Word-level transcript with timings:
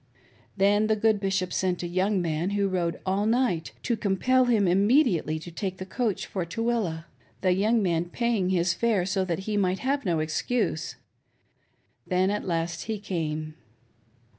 Then 0.57 0.87
the 0.87 0.95
good 0.95 1.19
Bishop 1.19 1.53
sent 1.53 1.83
a 1.83 1.87
young 1.87 2.23
man, 2.23 2.49
who 2.57 2.67
rode 2.67 2.99
all 3.05 3.27
night, 3.27 3.71
to 3.83 3.95
compel 3.95 4.45
him 4.45 4.67
immediately 4.67 5.37
to 5.37 5.51
take 5.51 5.77
the 5.77 5.85
coach 5.85 6.25
fo.f 6.25 6.49
Tooele— 6.49 7.03
the 7.41 7.51
young 7.51 7.83
man 7.83 8.05
paying 8.05 8.49
his 8.49 8.73
fare 8.73 9.05
so 9.05 9.23
that 9.23 9.41
he 9.45 9.57
might 9.57 9.77
have 9.85 10.03
no 10.03 10.17
excuse. 10.17 10.95
Then, 12.07 12.31
at 12.31 12.47
last, 12.47 12.85
he 12.85 12.97
came. 12.99 13.53